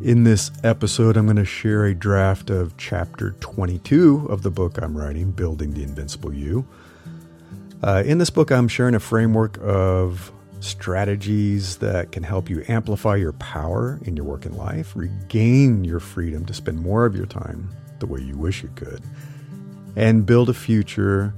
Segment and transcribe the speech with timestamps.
[0.00, 4.80] In this episode, I'm going to share a draft of chapter 22 of the book
[4.80, 6.64] I'm writing, Building the Invincible You.
[7.82, 10.30] Uh, in this book, I'm sharing a framework of
[10.60, 15.98] strategies that can help you amplify your power in your work and life, regain your
[15.98, 17.68] freedom to spend more of your time
[17.98, 19.02] the way you wish you could,
[19.96, 21.34] and build a future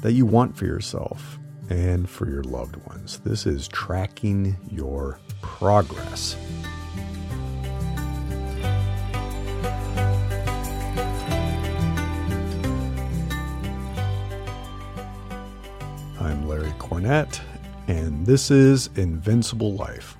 [0.00, 1.38] that you want for yourself
[1.68, 3.18] and for your loved ones.
[3.18, 6.36] This is tracking your progress.
[17.06, 20.16] And this is Invincible Life.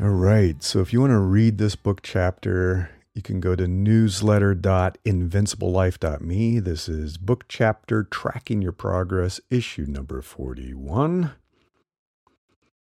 [0.00, 3.68] All right, so if you want to read this book chapter, you can go to
[3.68, 6.58] newsletter.invinciblelife.me.
[6.58, 11.32] This is book chapter Tracking Your Progress, issue number 41.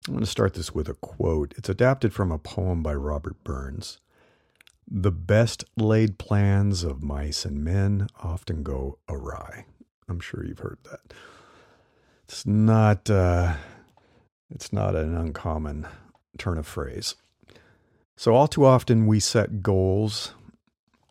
[0.08, 1.52] I'm going to start this with a quote.
[1.58, 4.00] It's adapted from a poem by Robert Burns.
[4.88, 9.66] The best laid plans of mice and men often go awry.
[10.08, 11.12] I'm sure you've heard that.
[12.30, 13.54] It's not uh,
[14.50, 15.88] it's not an uncommon
[16.38, 17.16] turn of phrase.
[18.16, 20.32] So, all too often, we set goals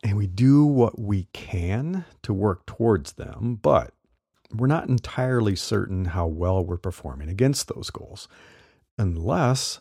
[0.02, 3.92] and we do what we can to work towards them, but
[4.56, 8.26] we're not entirely certain how well we're performing against those goals
[8.96, 9.78] unless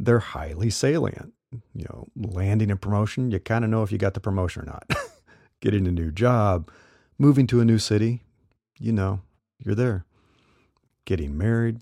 [0.00, 1.32] they're highly salient.
[1.74, 4.66] You know, landing a promotion, you kind of know if you got the promotion or
[4.66, 4.90] not.
[5.60, 6.72] Getting a new job,
[7.18, 8.24] moving to a new city,
[8.80, 9.20] you know,
[9.60, 10.06] you're there.
[11.04, 11.80] Getting married,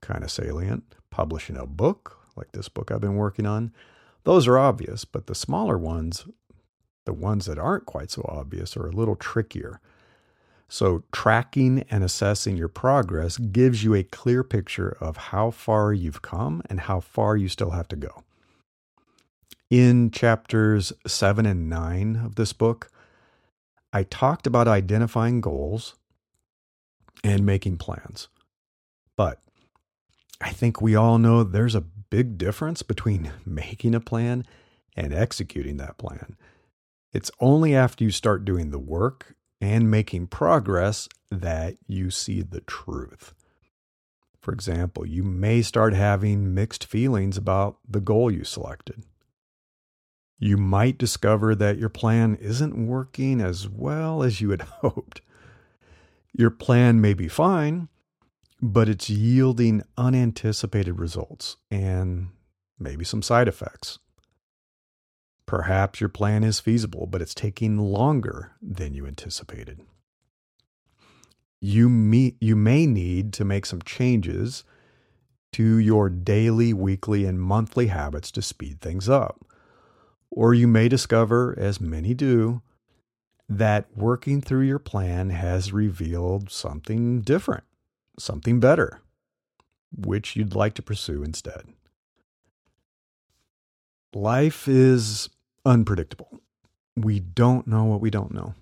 [0.00, 0.94] kind of salient.
[1.10, 3.72] Publishing a book, like this book I've been working on,
[4.24, 6.26] those are obvious, but the smaller ones,
[7.04, 9.80] the ones that aren't quite so obvious, are a little trickier.
[10.68, 16.22] So, tracking and assessing your progress gives you a clear picture of how far you've
[16.22, 18.24] come and how far you still have to go.
[19.70, 22.88] In chapters 7 and 9 of this book,
[23.92, 25.94] I talked about identifying goals
[27.22, 28.28] and making plans.
[29.16, 29.40] But
[30.40, 34.44] I think we all know there's a big difference between making a plan
[34.96, 36.36] and executing that plan.
[37.12, 42.60] It's only after you start doing the work and making progress that you see the
[42.60, 43.34] truth.
[44.40, 49.04] For example, you may start having mixed feelings about the goal you selected.
[50.38, 55.22] You might discover that your plan isn't working as well as you had hoped.
[56.32, 57.88] Your plan may be fine,
[58.66, 62.28] but it's yielding unanticipated results and
[62.78, 63.98] maybe some side effects.
[65.44, 69.82] Perhaps your plan is feasible, but it's taking longer than you anticipated.
[71.60, 74.64] You, meet, you may need to make some changes
[75.52, 79.44] to your daily, weekly, and monthly habits to speed things up.
[80.30, 82.62] Or you may discover, as many do,
[83.46, 87.64] that working through your plan has revealed something different
[88.18, 89.00] something better,
[89.96, 91.64] which you'd like to pursue instead.
[94.14, 95.28] Life is
[95.64, 96.40] unpredictable.
[96.96, 98.54] We don't know what we don't know.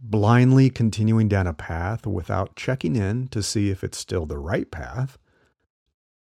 [0.00, 4.70] Blindly continuing down a path without checking in to see if it's still the right
[4.70, 5.18] path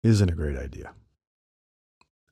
[0.03, 0.93] isn't a great idea.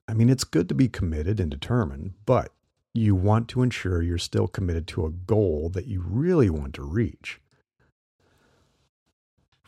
[0.07, 2.53] I mean, it's good to be committed and determined, but
[2.93, 6.83] you want to ensure you're still committed to a goal that you really want to
[6.83, 7.40] reach.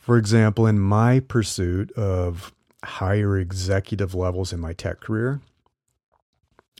[0.03, 2.53] For example, in my pursuit of
[2.83, 5.39] higher executive levels in my tech career,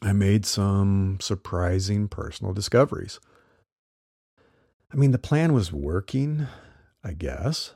[0.01, 3.21] I made some surprising personal discoveries.
[4.91, 6.47] I mean, the plan was working,
[7.01, 7.73] I guess.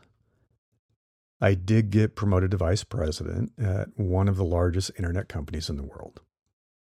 [1.39, 5.77] I did get promoted to vice president at one of the largest internet companies in
[5.77, 6.19] the world.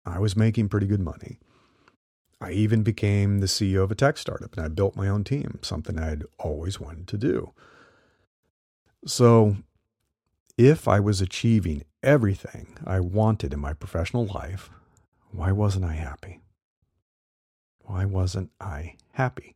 [0.04, 1.38] I was making pretty good money.
[2.40, 5.60] I even became the CEO of a tech startup and I built my own team,
[5.62, 7.52] something I'd always wanted to do.
[9.06, 9.58] So,
[10.58, 14.68] if I was achieving everything I wanted in my professional life,
[15.30, 16.40] why wasn't I happy?
[17.82, 19.54] Why wasn't I happy?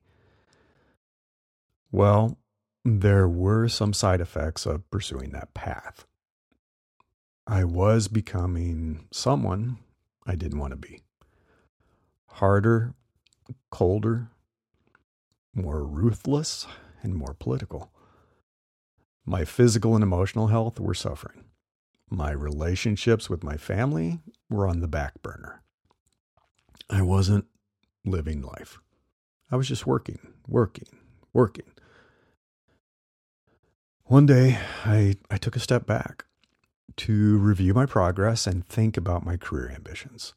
[1.90, 2.38] Well,
[2.84, 6.06] there were some side effects of pursuing that path.
[7.44, 9.78] I was becoming someone
[10.24, 11.02] I didn't want to be.
[12.26, 12.94] Harder,
[13.70, 14.28] colder,
[15.52, 16.68] more ruthless,
[17.02, 17.90] and more political.
[19.24, 21.44] My physical and emotional health were suffering.
[22.08, 25.62] My relationships with my family were on the back burner.
[26.88, 27.46] I wasn't
[28.04, 28.78] living life.
[29.50, 30.18] I was just working,
[30.48, 30.88] working,
[31.32, 31.72] working.
[34.04, 36.24] One day, I, I took a step back
[36.96, 40.34] to review my progress and think about my career ambitions.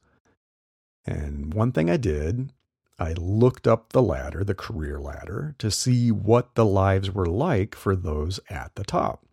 [1.05, 2.53] And one thing I did,
[2.99, 7.75] I looked up the ladder, the career ladder, to see what the lives were like
[7.75, 9.25] for those at the top.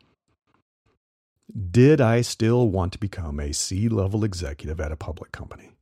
[1.71, 5.73] Did I still want to become a C level executive at a public company?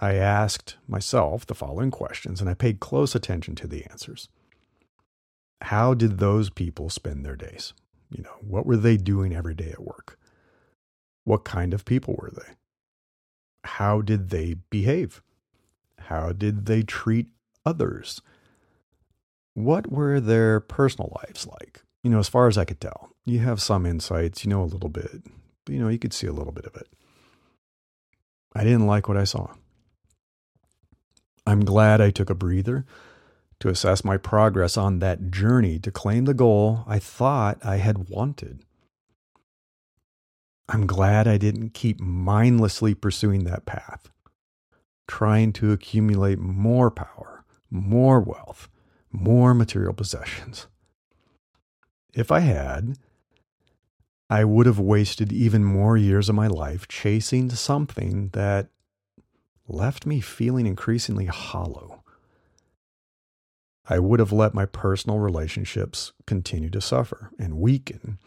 [0.00, 4.28] I asked myself the following questions and I paid close attention to the answers.
[5.60, 7.72] How did those people spend their days?
[8.10, 10.18] You know, what were they doing every day at work?
[11.24, 12.54] What kind of people were they?
[13.64, 15.22] How did they behave?
[16.08, 17.28] How did they treat
[17.64, 18.20] others?
[19.54, 21.82] What were their personal lives like?
[22.02, 24.64] You know, as far as I could tell, you have some insights, you know a
[24.64, 25.22] little bit,
[25.64, 26.88] but you know, you could see a little bit of it.
[28.54, 29.54] I didn't like what I saw.
[31.46, 32.84] I'm glad I took a breather
[33.60, 38.08] to assess my progress on that journey to claim the goal I thought I had
[38.08, 38.64] wanted.
[40.68, 44.10] I'm glad I didn't keep mindlessly pursuing that path,
[45.06, 48.68] trying to accumulate more power, more wealth,
[49.10, 50.66] more material possessions.
[52.14, 52.98] If I had,
[54.28, 58.68] I would have wasted even more years of my life chasing something that
[59.68, 62.02] left me feeling increasingly hollow.
[63.88, 68.18] I would have let my personal relationships continue to suffer and weaken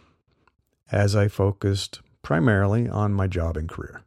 [0.92, 4.05] as I focused primarily on my job and career.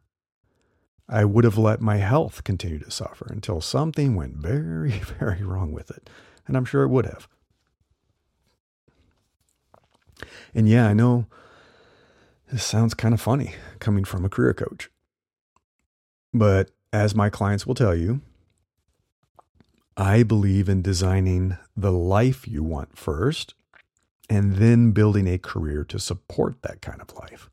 [1.09, 5.71] I would have let my health continue to suffer until something went very, very wrong
[5.71, 6.09] with it.
[6.47, 7.27] And I'm sure it would have.
[10.53, 11.25] And yeah, I know
[12.51, 14.89] this sounds kind of funny coming from a career coach.
[16.33, 18.21] But as my clients will tell you,
[19.97, 23.53] I believe in designing the life you want first
[24.29, 27.49] and then building a career to support that kind of life.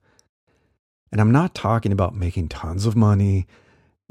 [1.16, 3.46] And I'm not talking about making tons of money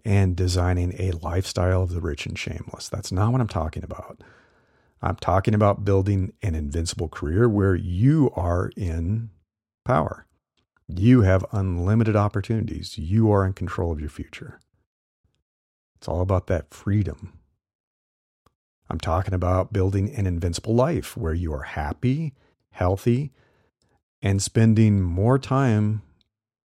[0.04, 2.90] and designing a lifestyle of the rich and shameless.
[2.90, 4.24] That's not what I'm talking about.
[5.04, 9.30] I'm talking about building an invincible career where you are in
[9.84, 10.26] power.
[10.88, 12.98] You have unlimited opportunities.
[12.98, 14.60] You are in control of your future.
[15.98, 17.38] It's all about that freedom.
[18.90, 22.34] I'm talking about building an invincible life where you are happy,
[22.72, 23.32] healthy,
[24.24, 26.02] and spending more time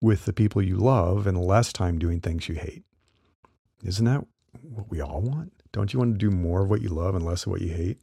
[0.01, 2.83] with the people you love and less time doing things you hate.
[3.83, 4.25] Isn't that
[4.61, 5.53] what we all want?
[5.71, 7.73] Don't you want to do more of what you love and less of what you
[7.73, 7.99] hate?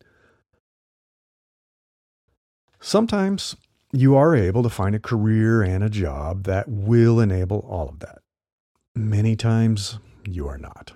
[2.81, 3.57] Sometimes
[3.93, 8.01] you are able to find a career and a job that will enable all of
[8.01, 8.19] that.
[8.95, 10.93] Many times you are not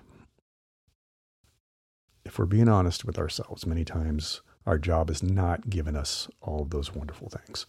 [2.31, 6.61] if we're being honest with ourselves, many times our job has not given us all
[6.61, 7.65] of those wonderful things.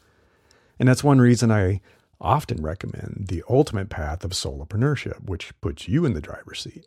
[0.79, 1.81] And that's one reason I
[2.23, 6.87] often recommend the ultimate path of solopreneurship, which puts you in the driver's seat.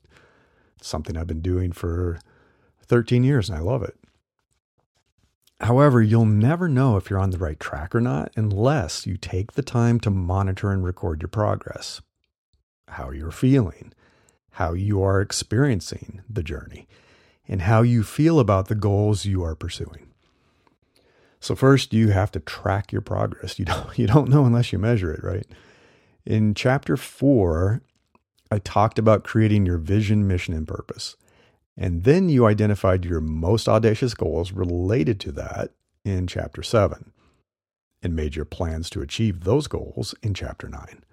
[0.77, 2.19] It's something I've been doing for
[2.87, 3.95] 13 years and I love it.
[5.61, 9.53] However, you'll never know if you're on the right track or not unless you take
[9.53, 12.01] the time to monitor and record your progress,
[12.89, 13.93] how you're feeling,
[14.51, 16.87] how you are experiencing the journey,
[17.47, 20.11] and how you feel about the goals you are pursuing.
[21.45, 23.59] So first you have to track your progress.
[23.59, 25.45] You don't you don't know unless you measure it, right?
[26.25, 27.83] In chapter 4,
[28.49, 31.16] I talked about creating your vision, mission and purpose.
[31.78, 35.69] And then you identified your most audacious goals related to that
[36.04, 37.11] in chapter 7
[38.02, 41.04] and made your plans to achieve those goals in chapter 9.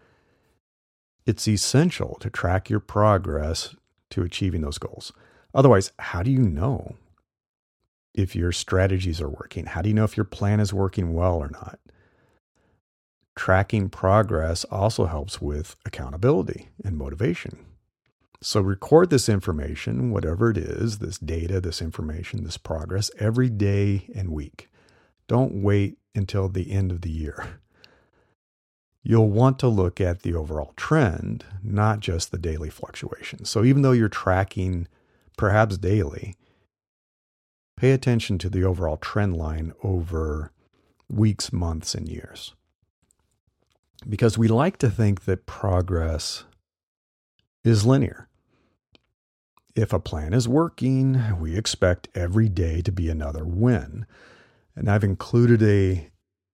[1.27, 3.77] It's essential to track your progress
[4.09, 5.13] to achieving those goals.
[5.55, 6.97] Otherwise, how do you know
[8.15, 9.67] if your strategies are working?
[9.67, 11.79] How do you know if your plan is working well or not?
[13.35, 17.65] Tracking progress also helps with accountability and motivation.
[18.43, 24.11] So, record this information, whatever it is this data, this information, this progress, every day
[24.15, 24.69] and week.
[25.29, 27.61] Don't wait until the end of the year.
[29.05, 33.49] You'll want to look at the overall trend, not just the daily fluctuations.
[33.49, 34.89] So, even though you're tracking
[35.37, 36.35] perhaps daily,
[37.83, 40.53] pay attention to the overall trend line over
[41.09, 42.55] weeks, months, and years.
[44.09, 46.45] Because we like to think that progress
[47.65, 48.29] is linear.
[49.75, 54.07] If a plan is working, we expect every day to be another win.
[54.77, 56.09] And I've included a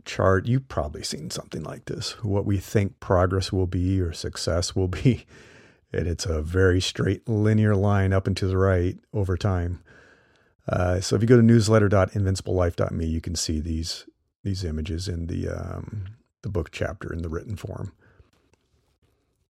[0.06, 0.46] chart.
[0.46, 4.88] You've probably seen something like this what we think progress will be or success will
[4.88, 5.26] be
[5.92, 9.82] and it's a very straight linear line up and to the right over time.
[10.68, 14.06] Uh, so if you go to newsletter.invinciblelife.me, you can see these
[14.44, 17.92] these images in the um, the book chapter in the written form.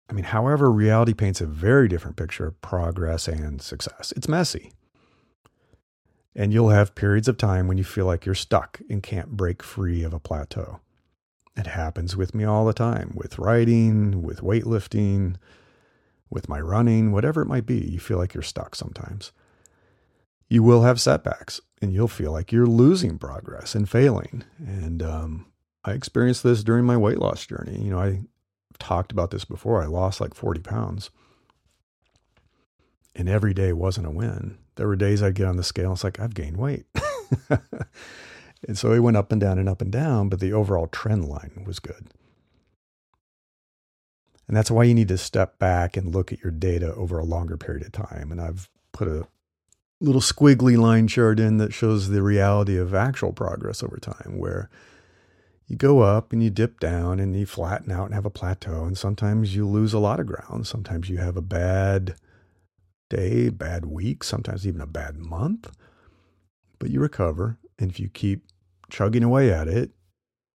[0.09, 4.13] I mean, however, reality paints a very different picture of progress and success.
[4.15, 4.71] It's messy.
[6.35, 9.63] And you'll have periods of time when you feel like you're stuck and can't break
[9.63, 10.79] free of a plateau.
[11.57, 15.37] It happens with me all the time with writing, with weightlifting,
[16.29, 17.79] with my running, whatever it might be.
[17.79, 19.31] You feel like you're stuck sometimes.
[20.47, 24.43] You will have setbacks and you'll feel like you're losing progress and failing.
[24.59, 25.47] And um,
[25.83, 27.81] I experienced this during my weight loss journey.
[27.81, 28.21] You know, I
[28.79, 29.81] talked about this before.
[29.81, 31.09] I lost like 40 pounds.
[33.15, 34.57] And every day wasn't a win.
[34.75, 36.85] There were days I'd get on the scale and it's like, I've gained weight.
[38.67, 41.25] and so it went up and down and up and down, but the overall trend
[41.25, 42.09] line was good.
[44.47, 47.25] And that's why you need to step back and look at your data over a
[47.25, 48.31] longer period of time.
[48.31, 49.27] And I've put a
[50.01, 54.69] little squiggly line chart in that shows the reality of actual progress over time, where
[55.67, 58.85] you go up and you dip down and you flatten out and have a plateau.
[58.85, 60.67] And sometimes you lose a lot of ground.
[60.67, 62.15] Sometimes you have a bad
[63.09, 65.71] day, bad week, sometimes even a bad month.
[66.77, 67.57] But you recover.
[67.79, 68.45] And if you keep
[68.89, 69.91] chugging away at it,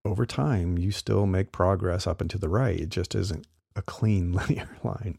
[0.05, 2.81] over time, you still make progress up and to the right.
[2.81, 5.19] It just isn't a clean linear line.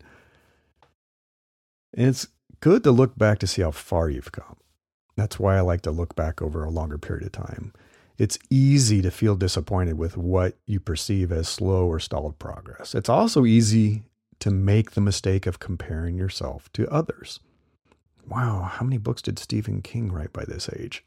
[1.93, 2.27] And it's
[2.61, 4.57] good to look back to see how far you've come.
[5.17, 7.73] That's why I like to look back over a longer period of time
[8.21, 12.93] it's easy to feel disappointed with what you perceive as slow or stalled progress.
[12.93, 14.03] It's also easy
[14.37, 17.39] to make the mistake of comparing yourself to others.
[18.27, 21.03] Wow, how many books did Stephen King write by this age?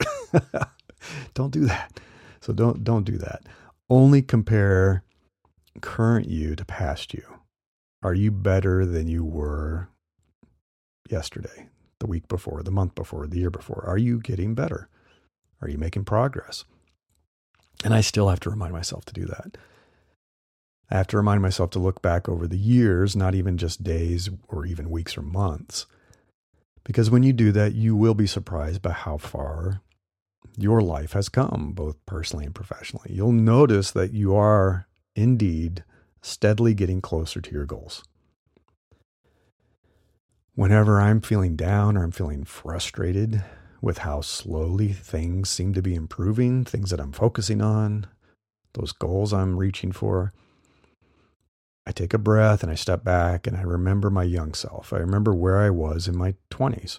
[1.34, 2.00] don't do that.
[2.40, 3.44] So don't don't do that.
[3.88, 5.04] Only compare
[5.80, 7.22] current you to past you.
[8.02, 9.88] Are you better than you were
[11.10, 11.68] yesterday,
[12.00, 13.84] the week before, the month before, the year before?
[13.86, 14.88] Are you getting better?
[15.60, 16.64] Are you making progress?
[17.84, 19.56] And I still have to remind myself to do that.
[20.90, 24.28] I have to remind myself to look back over the years, not even just days
[24.48, 25.86] or even weeks or months.
[26.84, 29.80] Because when you do that, you will be surprised by how far
[30.56, 33.10] your life has come, both personally and professionally.
[33.10, 35.84] You'll notice that you are indeed
[36.22, 38.04] steadily getting closer to your goals.
[40.54, 43.42] Whenever I'm feeling down or I'm feeling frustrated,
[43.84, 48.06] with how slowly things seem to be improving, things that I'm focusing on,
[48.72, 50.32] those goals I'm reaching for.
[51.86, 54.94] I take a breath and I step back and I remember my young self.
[54.94, 56.98] I remember where I was in my 20s.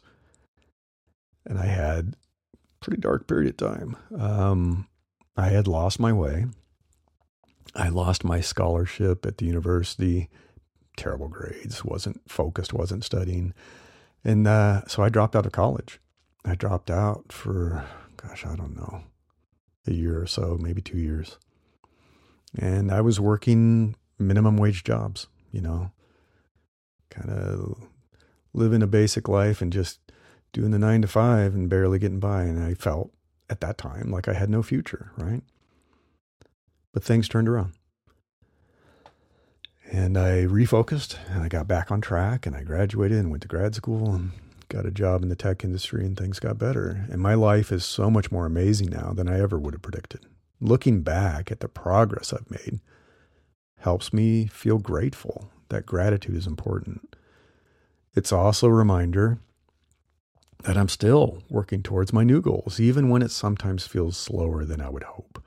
[1.43, 2.15] And I had
[2.53, 3.97] a pretty dark period of time.
[4.15, 4.87] Um,
[5.35, 6.45] I had lost my way.
[7.75, 10.29] I lost my scholarship at the university.
[10.97, 13.53] Terrible grades, wasn't focused, wasn't studying.
[14.23, 15.99] And uh, so I dropped out of college.
[16.43, 17.85] I dropped out for,
[18.17, 19.03] gosh, I don't know,
[19.87, 21.37] a year or so, maybe two years.
[22.57, 25.91] And I was working minimum wage jobs, you know,
[27.09, 27.87] kind of
[28.53, 29.99] living a basic life and just
[30.53, 32.43] doing the nine to five and barely getting by.
[32.43, 33.11] And I felt
[33.49, 35.41] at that time like I had no future, right?
[36.93, 37.73] But things turned around.
[39.95, 43.47] And I refocused and I got back on track and I graduated and went to
[43.47, 44.31] grad school and
[44.67, 47.05] got a job in the tech industry and things got better.
[47.09, 50.25] And my life is so much more amazing now than I ever would have predicted.
[50.59, 52.81] Looking back at the progress I've made
[53.79, 55.49] helps me feel grateful.
[55.69, 57.15] That gratitude is important.
[58.15, 59.39] It's also a reminder
[60.63, 64.81] that I'm still working towards my new goals, even when it sometimes feels slower than
[64.81, 65.41] I would hope.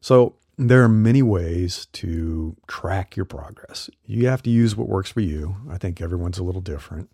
[0.00, 3.90] So, there are many ways to track your progress.
[4.04, 5.56] You have to use what works for you.
[5.70, 7.10] I think everyone's a little different.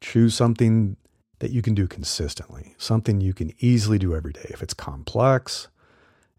[0.00, 0.96] Choose something
[1.40, 4.46] that you can do consistently, something you can easily do every day.
[4.50, 5.68] If it's complex,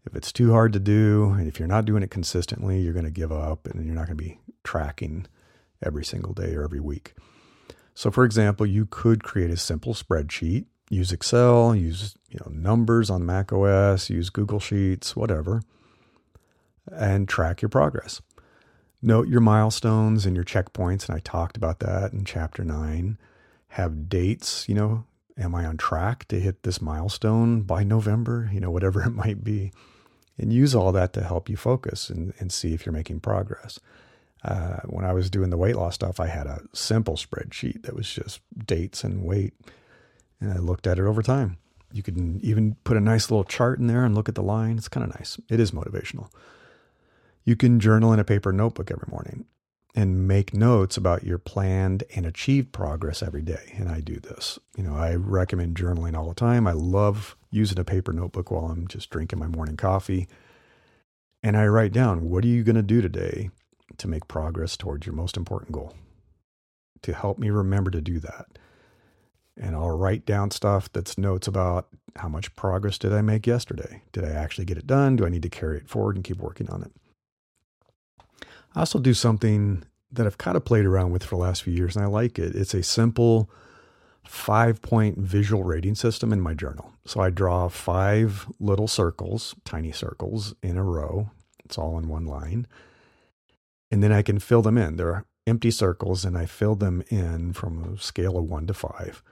[0.06, 3.04] if it's too hard to do, and if you're not doing it consistently, you're going
[3.04, 5.26] to give up and you're not going to be tracking
[5.84, 7.14] every single day or every week.
[7.94, 13.10] So, for example, you could create a simple spreadsheet, use Excel, use you know numbers
[13.10, 15.62] on Mac OS, use Google Sheets, whatever,
[16.92, 18.20] and track your progress.
[19.02, 23.18] Note your milestones and your checkpoints, and I talked about that in chapter 9
[23.76, 25.04] have dates, you know,
[25.38, 29.44] am I on track to hit this milestone by November, you know, whatever it might
[29.44, 29.72] be.
[30.38, 33.78] And use all that to help you focus and, and see if you're making progress.
[34.44, 37.94] Uh, when I was doing the weight loss stuff, I had a simple spreadsheet that
[37.94, 39.54] was just dates and weight.
[40.40, 41.56] And I looked at it over time.
[41.90, 44.76] You can even put a nice little chart in there and look at the line.
[44.76, 45.38] It's kind of nice.
[45.48, 46.28] It is motivational.
[47.46, 49.46] You can journal in a paper notebook every morning
[49.94, 53.72] and make notes about your planned and achieved progress every day.
[53.78, 54.58] And I do this.
[54.76, 56.66] You know, I recommend journaling all the time.
[56.66, 60.28] I love using a paper notebook while I'm just drinking my morning coffee.
[61.42, 63.50] and I write down what are you going to do today
[63.98, 65.94] to make progress towards your most important goal
[67.02, 68.46] to help me remember to do that.
[69.56, 74.02] And I'll write down stuff that's notes about how much progress did I make yesterday?
[74.12, 75.16] Did I actually get it done?
[75.16, 76.92] Do I need to carry it forward and keep working on it?
[78.76, 81.72] I also do something that I've kind of played around with for the last few
[81.72, 82.54] years and I like it.
[82.54, 83.50] It's a simple
[84.22, 86.92] five point visual rating system in my journal.
[87.06, 91.30] So I draw five little circles, tiny circles in a row.
[91.64, 92.66] It's all in one line.
[93.90, 94.96] And then I can fill them in.
[94.96, 99.22] They're empty circles and I fill them in from a scale of one to five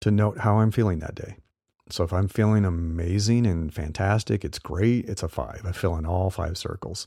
[0.00, 1.36] to note how I'm feeling that day.
[1.90, 5.62] So if I'm feeling amazing and fantastic, it's great, it's a five.
[5.64, 7.06] I fill in all five circles.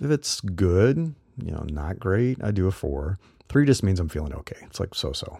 [0.00, 3.18] If it's good, you know, not great, I do a four.
[3.48, 4.56] Three just means I'm feeling okay.
[4.62, 5.38] It's like so so.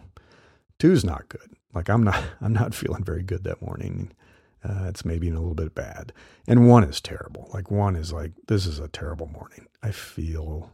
[0.78, 1.52] Two's not good.
[1.72, 4.12] Like I'm not I'm not feeling very good that morning.
[4.62, 6.12] Uh, it's maybe a little bit bad.
[6.48, 7.50] And one is terrible.
[7.52, 9.66] Like one is like this is a terrible morning.
[9.82, 10.70] I feel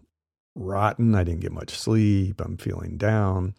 [0.54, 1.14] rotten.
[1.14, 2.40] I didn't get much sleep.
[2.40, 3.54] I'm feeling down.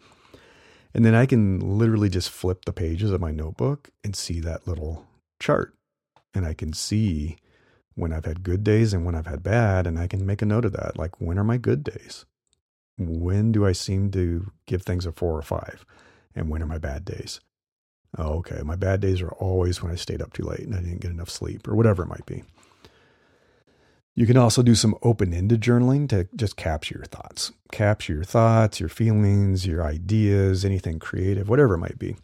[0.94, 4.66] And then I can literally just flip the pages of my notebook and see that
[4.66, 5.06] little
[5.40, 5.74] chart.
[6.34, 7.36] And I can see
[7.94, 9.86] when I've had good days and when I've had bad.
[9.86, 10.98] And I can make a note of that.
[10.98, 12.24] Like, when are my good days?
[12.98, 15.84] When do I seem to give things a four or five?
[16.34, 17.40] And when are my bad days?
[18.18, 18.62] Oh, okay.
[18.62, 21.10] My bad days are always when I stayed up too late and I didn't get
[21.10, 22.44] enough sleep or whatever it might be.
[24.14, 27.52] You can also do some open ended journaling to just capture your thoughts.
[27.70, 32.16] Capture your thoughts, your feelings, your ideas, anything creative, whatever it might be.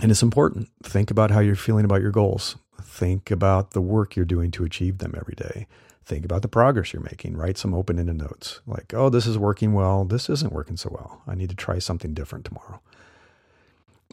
[0.00, 0.70] And it's important.
[0.82, 2.56] Think about how you're feeling about your goals.
[2.80, 5.66] Think about the work you're doing to achieve them every day.
[6.04, 7.36] Think about the progress you're making.
[7.36, 10.04] Write some open ended notes like, oh, this is working well.
[10.04, 11.22] This isn't working so well.
[11.26, 12.80] I need to try something different tomorrow.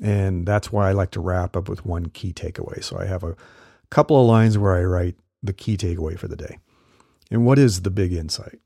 [0.01, 2.83] And that's why I like to wrap up with one key takeaway.
[2.83, 3.35] So I have a
[3.89, 6.59] couple of lines where I write the key takeaway for the day.
[7.31, 8.59] And what is the big insight?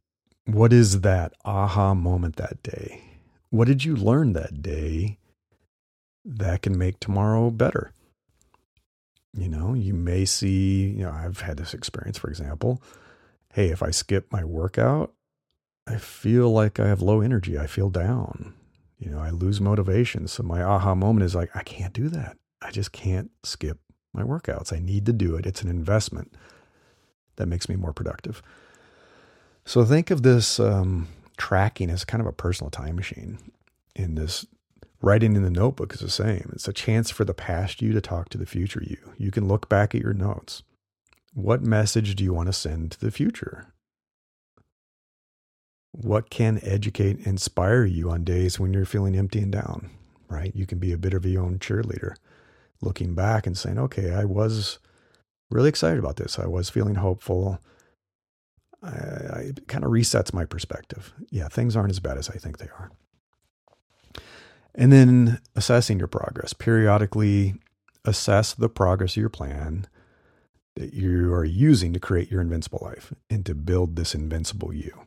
[0.45, 3.01] What is that aha moment that day?
[3.49, 5.17] What did you learn that day
[6.25, 7.91] that can make tomorrow better?
[9.35, 12.81] You know, you may see, you know, I've had this experience, for example.
[13.53, 15.13] Hey, if I skip my workout,
[15.87, 17.57] I feel like I have low energy.
[17.57, 18.53] I feel down.
[18.99, 20.27] You know, I lose motivation.
[20.27, 22.37] So my aha moment is like, I can't do that.
[22.61, 23.79] I just can't skip
[24.13, 24.71] my workouts.
[24.71, 25.45] I need to do it.
[25.45, 26.33] It's an investment
[27.35, 28.41] that makes me more productive.
[29.65, 31.07] So think of this um,
[31.37, 33.39] tracking as kind of a personal time machine.
[33.95, 34.45] In this
[35.03, 36.49] writing in the notebook is the same.
[36.53, 38.97] It's a chance for the past you to talk to the future you.
[39.17, 40.63] You can look back at your notes.
[41.33, 43.73] What message do you want to send to the future?
[45.91, 49.91] What can educate, inspire you on days when you're feeling empty and down,
[50.29, 50.55] right?
[50.55, 52.15] You can be a bit of your own cheerleader,
[52.81, 54.79] looking back and saying, okay, I was
[55.51, 56.39] really excited about this.
[56.39, 57.59] I was feeling hopeful.
[58.81, 61.13] I, I, it kind of resets my perspective.
[61.29, 62.89] Yeah, things aren't as bad as I think they are.
[64.75, 66.53] And then assessing your progress.
[66.53, 67.55] Periodically
[68.05, 69.87] assess the progress of your plan
[70.75, 75.05] that you are using to create your invincible life and to build this invincible you.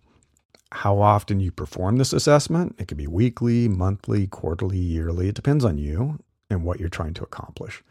[0.73, 5.29] How often you perform this assessment, it could be weekly, monthly, quarterly, yearly.
[5.29, 6.19] It depends on you
[6.51, 7.83] and what you're trying to accomplish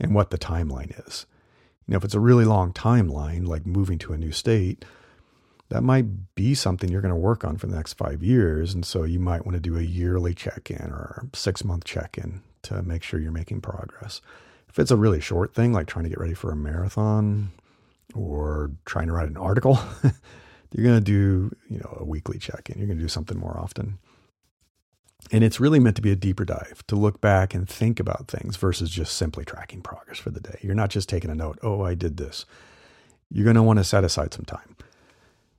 [0.00, 1.26] and what the timeline is.
[1.86, 4.84] You know, if it's a really long timeline, like moving to a new state,
[5.68, 8.72] that might be something you're going to work on for the next five years.
[8.72, 12.18] And so you might want to do a yearly check in or six month check
[12.18, 14.20] in to make sure you're making progress.
[14.68, 17.50] If it's a really short thing, like trying to get ready for a marathon
[18.14, 19.78] or trying to write an article,
[20.72, 22.78] you're going to do, you know, a weekly check in.
[22.78, 23.98] You're going to do something more often.
[25.32, 28.28] And it's really meant to be a deeper dive to look back and think about
[28.28, 30.58] things versus just simply tracking progress for the day.
[30.62, 32.44] You're not just taking a note, oh, I did this.
[33.30, 34.76] You're going to want to set aside some time.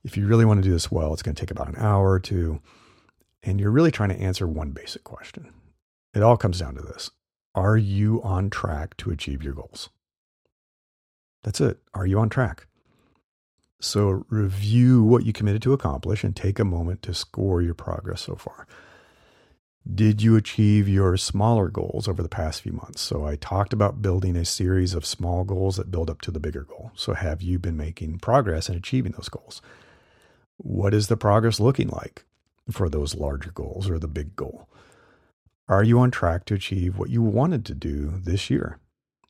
[0.04, 2.10] If you really want to do this well, it's going to take about an hour
[2.10, 2.60] or two.
[3.42, 5.52] And you're really trying to answer one basic question.
[6.14, 7.10] It all comes down to this
[7.54, 9.90] Are you on track to achieve your goals?
[11.42, 11.78] That's it.
[11.94, 12.66] Are you on track?
[13.80, 18.22] So review what you committed to accomplish and take a moment to score your progress
[18.22, 18.66] so far.
[19.94, 23.00] Did you achieve your smaller goals over the past few months?
[23.00, 26.40] So, I talked about building a series of small goals that build up to the
[26.40, 26.90] bigger goal.
[26.94, 29.62] So, have you been making progress in achieving those goals?
[30.58, 32.24] What is the progress looking like
[32.70, 34.68] for those larger goals or the big goal?
[35.68, 38.78] Are you on track to achieve what you wanted to do this year?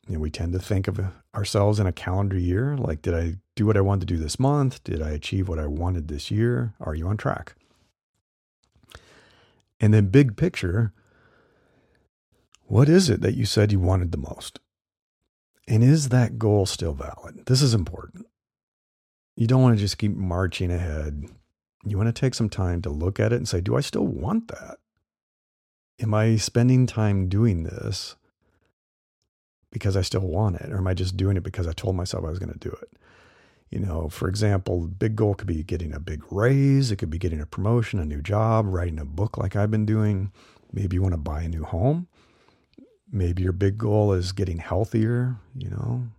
[0.07, 3.67] We tend to think of uh, ourselves in a calendar year like, did I do
[3.67, 4.83] what I wanted to do this month?
[4.83, 6.73] Did I achieve what I wanted this year?
[6.79, 7.53] Are you on track?
[9.79, 10.93] And then, big picture,
[12.63, 14.59] what is it that you said you wanted the most?
[15.67, 17.45] And is that goal still valid?
[17.45, 18.25] This is important.
[19.39, 21.23] You don't want to just keep marching ahead.
[21.85, 24.05] You want to take some time to look at it and say, do I still
[24.05, 24.79] want that?
[26.01, 28.17] Am I spending time doing this
[29.71, 30.69] because I still want it?
[30.69, 32.75] Or am I just doing it because I told myself I was going to do
[32.81, 32.89] it?
[33.69, 36.91] You know, for example, the big goal could be getting a big raise.
[36.91, 39.85] It could be getting a promotion, a new job, writing a book like I've been
[39.85, 40.33] doing.
[40.73, 42.09] Maybe you want to buy a new home.
[43.09, 46.09] Maybe your big goal is getting healthier, you know,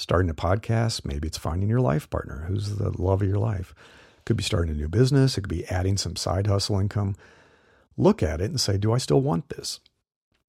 [0.00, 1.04] starting a podcast.
[1.04, 3.74] Maybe it's finding your life partner who's the love of your life.
[4.24, 5.36] Could be starting a new business.
[5.36, 7.16] It could be adding some side hustle income.
[7.96, 9.80] Look at it and say, do I still want this?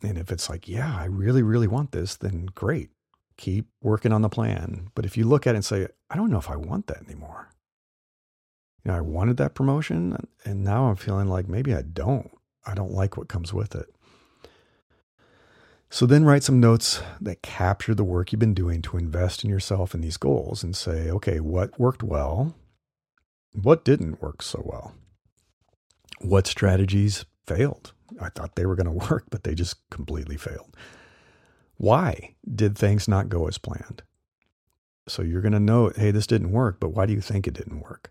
[0.02, 2.90] And if it's like, yeah, I really, really want this, then great
[3.38, 4.90] keep working on the plan.
[4.96, 7.04] But if you look at it and say, I don't know if I want that
[7.04, 7.50] anymore.
[8.84, 12.32] You know, I wanted that promotion and now I'm feeling like maybe I don't.
[12.66, 13.88] I don't like what comes with it.
[15.93, 19.49] So then write some notes that capture the work you've been doing to invest in
[19.49, 22.56] yourself and these goals and say, okay, what worked well?
[23.51, 24.95] What didn't work so well?
[26.21, 27.91] What strategies failed?
[28.21, 30.77] I thought they were going to work, but they just completely failed.
[31.75, 34.01] Why did things not go as planned?
[35.10, 37.54] So you're going to know, hey, this didn't work, but why do you think it
[37.54, 38.10] didn't work?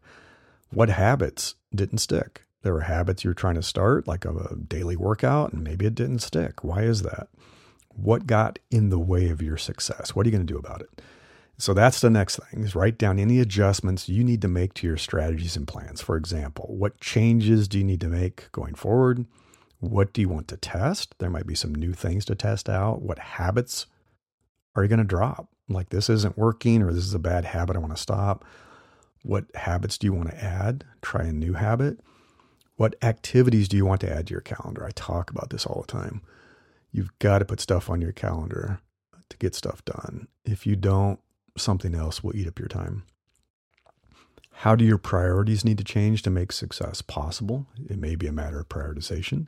[0.68, 2.42] What habits didn't stick?
[2.60, 5.94] There were habits you were trying to start, like a daily workout, and maybe it
[5.94, 6.62] didn't stick.
[6.62, 7.28] Why is that?
[8.02, 10.14] What got in the way of your success?
[10.14, 11.02] What are you going to do about it?
[11.58, 14.86] So that's the next thing is write down any adjustments you need to make to
[14.86, 16.00] your strategies and plans.
[16.00, 19.26] For example, what changes do you need to make going forward?
[19.80, 21.14] What do you want to test?
[21.18, 23.02] There might be some new things to test out.
[23.02, 23.86] What habits
[24.74, 25.48] are you going to drop?
[25.68, 27.76] Like this isn't working or this is a bad habit.
[27.76, 28.44] I want to stop.
[29.22, 30.84] What habits do you want to add?
[31.02, 32.00] Try a new habit.
[32.76, 34.86] What activities do you want to add to your calendar?
[34.86, 36.22] I talk about this all the time.
[36.92, 38.80] You've got to put stuff on your calendar
[39.28, 40.28] to get stuff done.
[40.44, 41.20] If you don't,
[41.56, 43.04] something else will eat up your time.
[44.52, 47.66] How do your priorities need to change to make success possible?
[47.88, 49.46] It may be a matter of prioritization.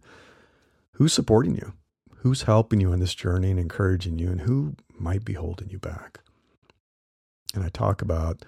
[0.92, 1.74] Who's supporting you?
[2.18, 5.78] Who's helping you on this journey and encouraging you, and who might be holding you
[5.78, 6.20] back?
[7.54, 8.44] And I talk about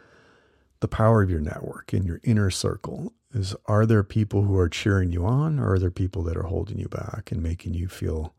[0.80, 4.68] the power of your network and your inner circle is are there people who are
[4.68, 7.88] cheering you on or are there people that are holding you back and making you
[7.88, 8.34] feel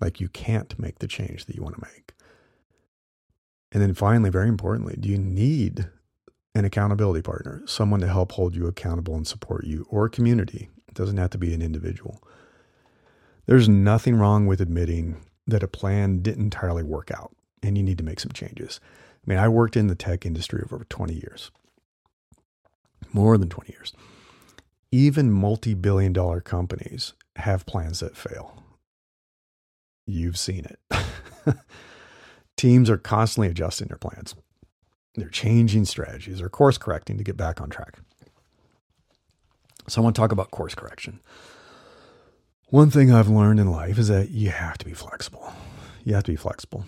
[0.00, 2.12] like you can't make the change that you want to make?
[3.72, 5.88] And then finally, very importantly, do you need
[6.54, 10.68] an accountability partner, someone to help hold you accountable and support you, or a community.
[10.88, 12.22] It doesn't have to be an individual.
[13.46, 17.98] There's nothing wrong with admitting that a plan didn't entirely work out and you need
[17.98, 18.80] to make some changes.
[19.24, 21.50] I mean, I worked in the tech industry for over 20 years,
[23.12, 23.92] more than 20 years.
[24.92, 28.62] Even multi billion dollar companies have plans that fail.
[30.10, 30.80] You've seen it.
[32.56, 34.34] Teams are constantly adjusting their plans.
[35.14, 37.98] They're changing strategies, they're course correcting to get back on track.
[39.88, 41.20] So I want to talk about course correction.
[42.68, 45.52] One thing I've learned in life is that you have to be flexible.
[46.04, 46.84] You have to be flexible.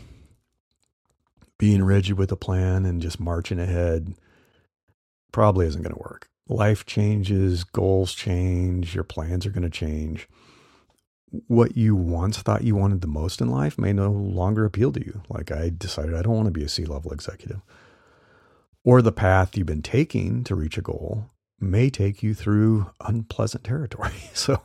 [1.58, 4.14] Being rigid with a plan and just marching ahead
[5.32, 6.28] probably isn't going to work.
[6.48, 10.28] Life changes, goals change, your plans are going to change.
[11.46, 15.04] What you once thought you wanted the most in life may no longer appeal to
[15.04, 15.22] you.
[15.28, 17.60] Like I decided I don't want to be a C level executive
[18.84, 23.64] or the path you've been taking to reach a goal may take you through unpleasant
[23.64, 24.12] territory.
[24.34, 24.62] So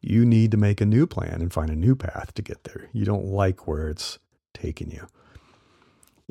[0.00, 2.88] you need to make a new plan and find a new path to get there.
[2.92, 4.18] You don't like where it's
[4.54, 5.06] taking you.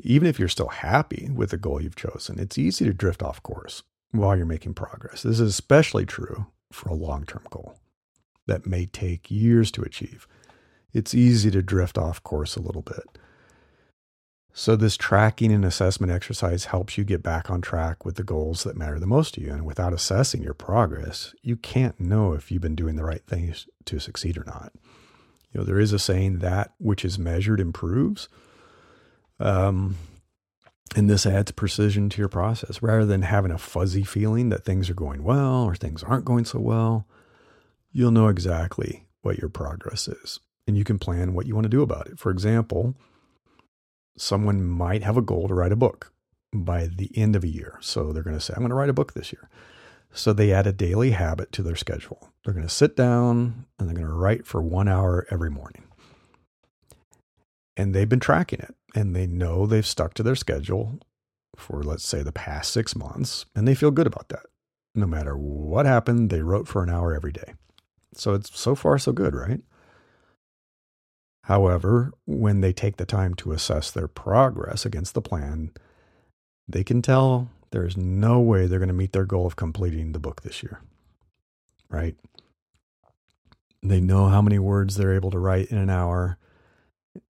[0.02, 3.42] Even if you're still happy with the goal you've chosen, it's easy to drift off
[3.42, 5.22] course while you're making progress.
[5.22, 7.78] This is especially true for a long term goal
[8.48, 10.26] that may take years to achieve.
[10.92, 13.18] It's easy to drift off course a little bit.
[14.52, 18.64] So, this tracking and assessment exercise helps you get back on track with the goals
[18.64, 19.52] that matter the most to you.
[19.52, 23.68] And without assessing your progress, you can't know if you've been doing the right things
[23.84, 24.72] to succeed or not.
[25.52, 28.28] You know, there is a saying that which is measured improves.
[29.38, 29.96] Um,
[30.96, 34.88] and this adds precision to your process rather than having a fuzzy feeling that things
[34.90, 37.06] are going well or things aren't going so well.
[37.90, 41.70] You'll know exactly what your progress is and you can plan what you want to
[41.70, 42.18] do about it.
[42.18, 42.94] For example,
[44.16, 46.12] someone might have a goal to write a book
[46.52, 47.78] by the end of a year.
[47.80, 49.48] So they're going to say, I'm going to write a book this year.
[50.12, 52.30] So they add a daily habit to their schedule.
[52.44, 55.84] They're going to sit down and they're going to write for one hour every morning.
[57.76, 60.98] And they've been tracking it and they know they've stuck to their schedule
[61.56, 63.46] for, let's say, the past six months.
[63.54, 64.46] And they feel good about that.
[64.94, 67.54] No matter what happened, they wrote for an hour every day.
[68.14, 69.60] So it's so far so good, right?
[71.44, 75.70] However, when they take the time to assess their progress against the plan,
[76.68, 80.18] they can tell There's no way they're going to meet their goal of completing the
[80.18, 80.80] book this year.
[81.90, 82.16] Right?
[83.82, 86.38] They know how many words they're able to write in an hour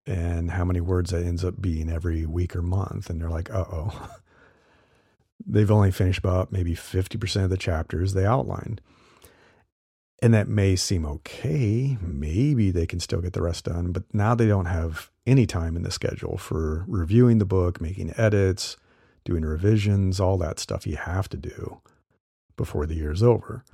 [0.07, 3.11] and how many words that ends up being every week or month.
[3.11, 4.11] And they're like, uh oh.
[5.47, 8.81] They've only finished about maybe 50% of the chapters they outlined.
[10.20, 11.96] And that may seem okay.
[12.00, 15.76] Maybe they can still get the rest done, but now they don't have any time
[15.76, 18.76] in the schedule for reviewing the book, making edits,
[19.24, 21.81] doing revisions, all that stuff you have to do
[22.57, 23.64] before the year's over.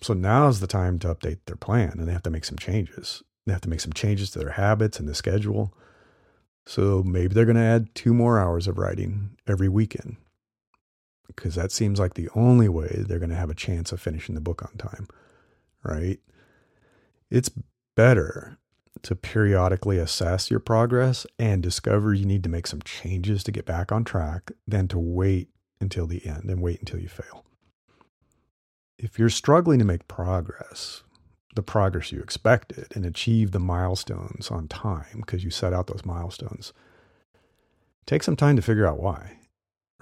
[0.00, 3.22] So now's the time to update their plan and they have to make some changes.
[3.44, 5.74] They have to make some changes to their habits and the schedule.
[6.66, 10.16] So maybe they're going to add two more hours of writing every weekend
[11.26, 14.34] because that seems like the only way they're going to have a chance of finishing
[14.34, 15.06] the book on time,
[15.86, 16.18] right?
[17.30, 17.50] It's
[17.94, 18.58] better
[19.02, 23.66] to periodically assess your progress and discover you need to make some changes to get
[23.66, 25.48] back on track than to wait
[25.80, 27.44] until the end and wait until you fail.
[28.98, 31.02] If you're struggling to make progress,
[31.54, 36.04] the progress you expected, and achieve the milestones on time because you set out those
[36.04, 36.72] milestones,
[38.06, 39.38] take some time to figure out why,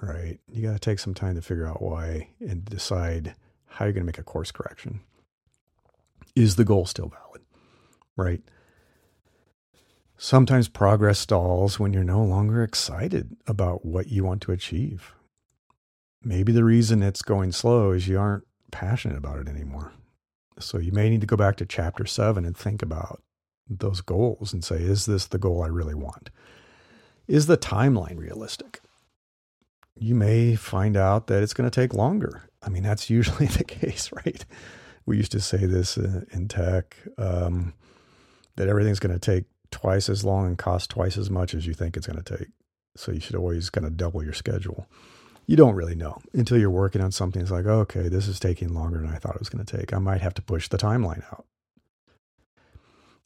[0.01, 0.39] right?
[0.51, 3.35] You got to take some time to figure out why and decide
[3.67, 5.01] how you're going to make a course correction.
[6.37, 7.43] Is the goal still valid,
[8.17, 8.43] right?
[10.17, 15.13] Sometimes progress stalls when you're no longer excited about what you want to achieve.
[16.23, 19.93] Maybe the reason it's going slow is you aren't passionate about it anymore.
[20.59, 23.23] So you may need to go back to chapter seven and think about
[23.69, 26.31] those goals and say, is this the goal I really want?
[27.27, 28.81] Is the timeline realistic?
[29.97, 32.43] You may find out that it's going to take longer.
[32.63, 34.45] I mean, that's usually the case, right?
[35.07, 37.75] We used to say this in tech um,
[38.57, 41.75] that everything's going to take twice as long and cost twice as much as you
[41.75, 42.49] think it's going to take.
[42.97, 44.87] So you should always kind of double your schedule.
[45.47, 47.43] You don't really know until you're working on something.
[47.43, 49.93] It's like, okay, this is taking longer than I thought it was going to take.
[49.93, 51.45] I might have to push the timeline out.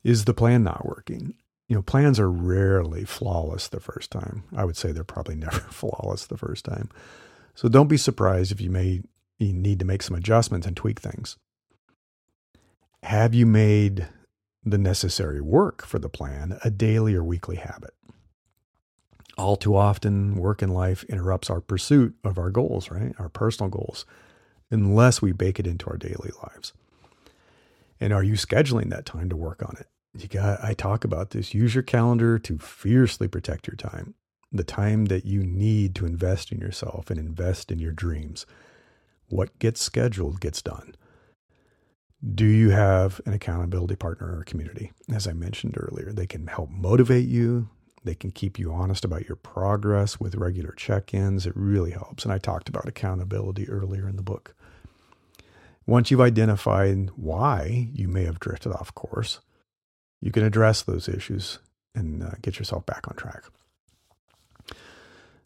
[0.03, 1.35] Is the plan not working?
[1.69, 4.45] You know, plans are rarely flawless the first time.
[4.57, 6.89] I would say they're probably never flawless the first time.
[7.55, 9.03] So don't be surprised if you may
[9.39, 11.37] you need to make some adjustments and tweak things.
[13.03, 14.09] Have you made
[14.71, 17.95] the necessary work for the plan a daily or weekly habit.
[19.37, 23.15] All too often, work in life interrupts our pursuit of our goals, right?
[23.19, 24.05] Our personal goals,
[24.71, 26.73] unless we bake it into our daily lives.
[28.01, 29.87] And are you scheduling that time to work on it?
[30.21, 31.55] You got I talk about this.
[31.55, 34.15] Use your calendar to fiercely protect your time.
[34.51, 38.47] The time that you need to invest in yourself and invest in your dreams.
[39.29, 40.97] What gets scheduled gets done.
[42.39, 44.93] Do you have an accountability partner or community?
[45.13, 47.69] As I mentioned earlier, they can help motivate you.
[48.05, 51.47] They can keep you honest about your progress with regular check ins.
[51.47, 52.23] It really helps.
[52.23, 54.55] And I talked about accountability earlier in the book.
[55.85, 59.41] Once you've identified why you may have drifted off course,
[60.21, 61.59] you can address those issues
[61.93, 63.47] and uh, get yourself back on track.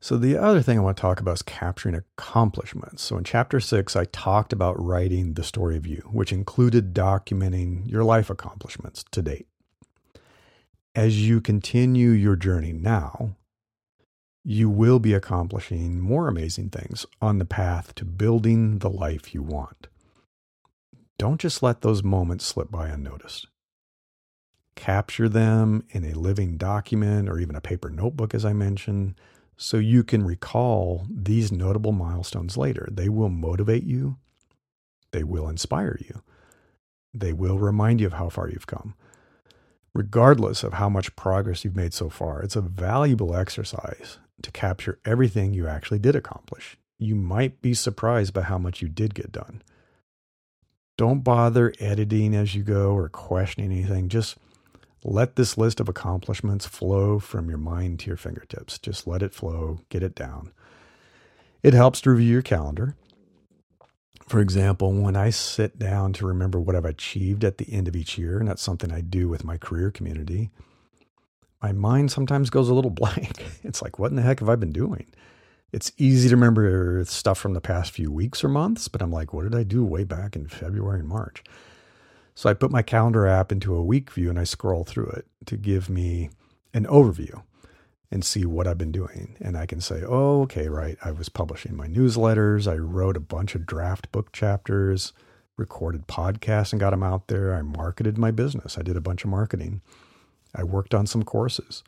[0.03, 3.05] So, the other thing I want to talk about is capturing accomplishments.
[3.05, 7.89] So, in chapter six, I talked about writing the story of you, which included documenting
[7.89, 9.47] your life accomplishments to date.
[10.97, 13.37] As you continue your journey now,
[14.43, 19.41] you will be accomplishing more amazing things on the path to building the life you
[19.41, 19.87] want.
[21.17, 23.47] Don't just let those moments slip by unnoticed.
[24.75, 29.15] Capture them in a living document or even a paper notebook, as I mentioned
[29.57, 32.89] so you can recall these notable milestones later.
[32.91, 34.17] They will motivate you,
[35.13, 36.23] they will inspire you,
[37.15, 38.95] they will remind you of how far you've come.
[39.95, 44.99] Regardless of how much progress you've made so far, it's a valuable exercise to capture
[45.05, 46.79] everything you actually did accomplish.
[46.99, 49.63] You might be surprised by how much you did get done.
[50.97, 54.09] Don't bother editing as you go or questioning anything.
[54.09, 54.39] Just
[55.05, 58.79] let this list of accomplishments flow from your mind to your fingertips.
[58.79, 60.53] Just let it flow, get it down.
[61.63, 62.97] It helps to review your calendar.
[64.29, 67.97] For example, when I sit down to remember what I've achieved at the end of
[67.97, 70.51] each year, and that's something I do with my career community,
[71.63, 73.45] my mind sometimes goes a little blank.
[73.63, 75.07] It's like, what in the heck have I been doing?
[75.73, 79.33] It's easy to remember stuff from the past few weeks or months, but I'm like,
[79.33, 81.43] what did I do way back in February and March?
[82.35, 85.27] So I put my calendar app into a week view and I scroll through it
[85.47, 86.31] to give me
[86.73, 87.43] an overview
[88.11, 89.37] and see what I've been doing.
[89.41, 90.99] And I can say, oh, okay, right.
[91.03, 92.71] I was publishing my newsletters.
[92.71, 95.13] I wrote a bunch of draft book chapters,
[95.57, 97.55] recorded podcasts and got them out there.
[97.55, 98.77] I marketed my business.
[98.79, 99.81] I did a bunch of marketing.
[100.55, 101.83] I worked on some courses.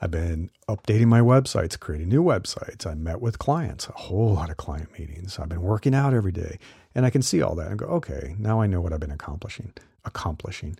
[0.00, 2.86] I've been updating my websites, creating new websites.
[2.86, 5.38] I met with clients, a whole lot of client meetings.
[5.38, 6.58] I've been working out every day.
[6.94, 9.10] And I can see all that and go, okay, now I know what I've been
[9.10, 9.72] accomplishing.
[10.04, 10.78] Accomplishing.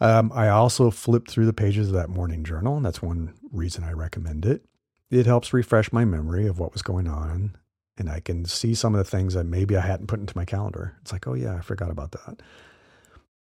[0.00, 3.84] Um, I also flip through the pages of that morning journal, and that's one reason
[3.84, 4.64] I recommend it.
[5.10, 7.56] It helps refresh my memory of what was going on,
[7.98, 10.44] and I can see some of the things that maybe I hadn't put into my
[10.44, 10.96] calendar.
[11.02, 12.42] It's like, oh yeah, I forgot about that.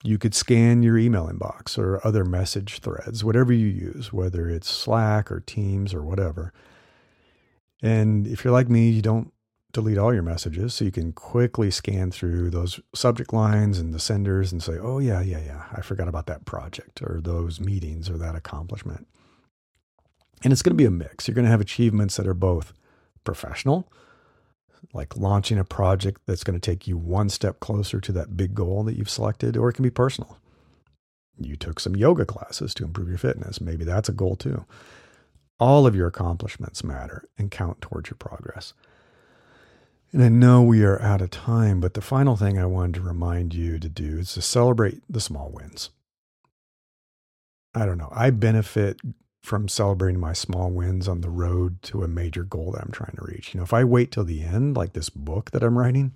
[0.04, 4.70] You could scan your email inbox or other message threads, whatever you use, whether it's
[4.70, 6.54] Slack or Teams or whatever.
[7.82, 9.32] And if you're like me, you don't
[9.74, 10.74] delete all your messages.
[10.74, 15.00] So you can quickly scan through those subject lines and the senders and say, oh,
[15.00, 19.08] yeah, yeah, yeah, I forgot about that project or those meetings or that accomplishment.
[20.44, 21.28] And it's going to be a mix.
[21.28, 22.74] You're going to have achievements that are both
[23.24, 23.92] professional,
[24.94, 28.54] like launching a project that's going to take you one step closer to that big
[28.54, 30.38] goal that you've selected, or it can be personal.
[31.40, 33.62] You took some yoga classes to improve your fitness.
[33.62, 34.66] Maybe that's a goal too.
[35.60, 38.74] All of your accomplishments matter and count towards your progress.
[40.12, 43.02] And I know we are out of time, but the final thing I wanted to
[43.02, 45.90] remind you to do is to celebrate the small wins.
[47.74, 48.12] I don't know.
[48.12, 49.00] I benefit
[49.42, 53.16] from celebrating my small wins on the road to a major goal that I'm trying
[53.16, 53.54] to reach.
[53.54, 56.14] You know, if I wait till the end, like this book that I'm writing,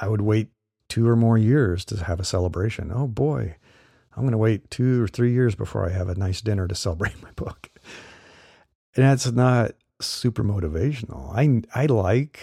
[0.00, 0.48] I would wait
[0.88, 2.92] two or more years to have a celebration.
[2.94, 3.56] Oh boy,
[4.14, 6.74] I'm going to wait two or three years before I have a nice dinner to
[6.74, 7.70] celebrate my book.
[8.96, 11.34] And that's not super motivational.
[11.34, 12.40] I I like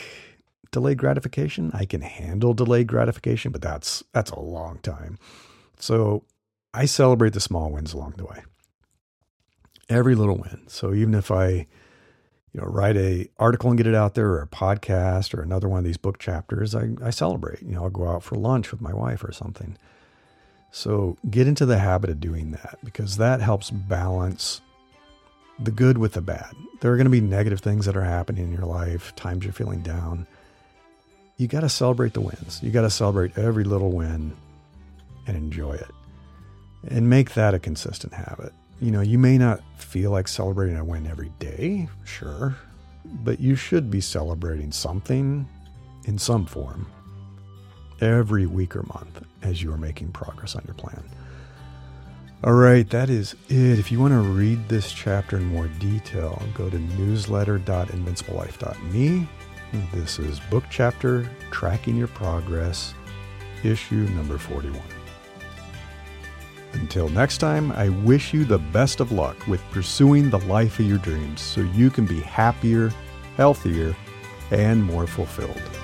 [0.71, 1.71] delayed gratification.
[1.73, 5.17] I can handle delayed gratification, but that's that's a long time.
[5.79, 6.25] So
[6.73, 8.43] I celebrate the small wins along the way.
[9.91, 10.63] Every little win.
[10.67, 11.67] So even if I
[12.53, 15.69] you know write a article and get it out there or a podcast or another
[15.69, 17.61] one of these book chapters, I, I celebrate.
[17.61, 19.77] You know, I'll go out for lunch with my wife or something.
[20.71, 24.61] So get into the habit of doing that because that helps balance
[25.59, 26.55] the good with the bad.
[26.79, 29.53] There are going to be negative things that are happening in your life, times you're
[29.53, 30.25] feeling down
[31.41, 32.59] you got to celebrate the wins.
[32.61, 34.37] You got to celebrate every little win
[35.25, 35.89] and enjoy it
[36.87, 38.53] and make that a consistent habit.
[38.81, 42.57] You know, you may not feel like celebrating a win every day, sure,
[43.05, 45.47] but you should be celebrating something
[46.05, 46.87] in some form
[48.01, 51.03] every week or month as you are making progress on your plan.
[52.43, 53.77] All right, that is it.
[53.77, 59.27] If you want to read this chapter in more detail, go to newsletter.invinciblelife.me
[59.93, 62.93] this is Book Chapter Tracking Your Progress,
[63.63, 65.00] issue number 41.
[66.73, 70.85] Until next time, I wish you the best of luck with pursuing the life of
[70.85, 72.93] your dreams so you can be happier,
[73.35, 73.95] healthier,
[74.51, 75.80] and more fulfilled.